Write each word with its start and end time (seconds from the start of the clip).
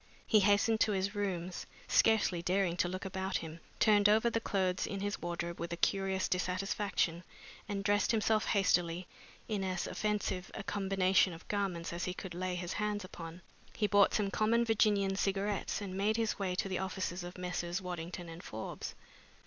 He 0.25 0.39
hastened 0.39 0.79
to 0.79 0.93
his 0.93 1.13
rooms, 1.13 1.67
scarcely 1.87 2.41
daring 2.41 2.75
to 2.77 2.87
look 2.87 3.05
about 3.05 3.37
him, 3.37 3.59
turned 3.79 4.09
over 4.09 4.31
the 4.31 4.39
clothes 4.39 4.87
in 4.87 4.99
his 4.99 5.21
wardrobe 5.21 5.59
with 5.59 5.71
a 5.73 5.77
curious 5.77 6.27
dissatisfaction, 6.27 7.23
and 7.69 7.83
dressed 7.83 8.09
himself 8.09 8.45
hastily 8.45 9.05
in 9.47 9.63
as 9.63 9.85
offensive 9.85 10.49
a 10.55 10.63
combination 10.63 11.33
of 11.33 11.47
garments 11.49 11.93
as 11.93 12.05
he 12.05 12.15
could 12.15 12.33
lay 12.33 12.55
his 12.55 12.73
hands 12.73 13.03
upon. 13.05 13.43
He 13.75 13.85
bought 13.85 14.15
some 14.15 14.31
common 14.31 14.65
Virginian 14.65 15.15
cigarettes 15.15 15.81
and 15.81 15.93
made 15.95 16.17
his 16.17 16.39
way 16.39 16.55
to 16.55 16.67
the 16.67 16.79
offices 16.79 17.23
of 17.23 17.37
Messrs. 17.37 17.79
Waddington 17.79 18.27
and 18.27 18.41
Forbes. 18.41 18.95